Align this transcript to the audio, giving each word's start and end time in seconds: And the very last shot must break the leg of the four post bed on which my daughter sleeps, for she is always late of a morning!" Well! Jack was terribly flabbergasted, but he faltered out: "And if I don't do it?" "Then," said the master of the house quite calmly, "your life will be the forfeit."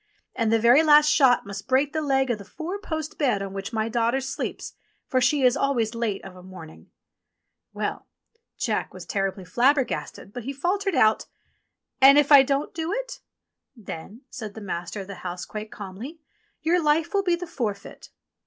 And 0.35 0.51
the 0.51 0.57
very 0.57 0.81
last 0.81 1.11
shot 1.11 1.45
must 1.45 1.67
break 1.67 1.93
the 1.93 2.01
leg 2.01 2.31
of 2.31 2.39
the 2.39 2.43
four 2.43 2.79
post 2.79 3.19
bed 3.19 3.43
on 3.43 3.53
which 3.53 3.71
my 3.71 3.87
daughter 3.87 4.19
sleeps, 4.19 4.73
for 5.07 5.21
she 5.21 5.43
is 5.43 5.55
always 5.55 5.93
late 5.93 6.25
of 6.25 6.35
a 6.35 6.41
morning!" 6.41 6.89
Well! 7.75 8.07
Jack 8.57 8.95
was 8.95 9.05
terribly 9.05 9.45
flabbergasted, 9.45 10.33
but 10.33 10.43
he 10.45 10.53
faltered 10.53 10.95
out: 10.95 11.27
"And 12.01 12.17
if 12.17 12.31
I 12.31 12.41
don't 12.41 12.73
do 12.73 12.91
it?" 12.91 13.19
"Then," 13.75 14.21
said 14.31 14.55
the 14.55 14.59
master 14.59 15.01
of 15.01 15.07
the 15.07 15.15
house 15.21 15.45
quite 15.45 15.69
calmly, 15.71 16.19
"your 16.63 16.81
life 16.81 17.13
will 17.13 17.21
be 17.21 17.35
the 17.35 17.45
forfeit." 17.45 18.09